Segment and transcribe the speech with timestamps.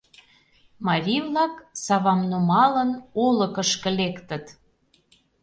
[0.87, 1.53] Марий-влак,
[1.83, 2.91] савам нумалын,
[3.23, 4.45] олыкышко лектыт.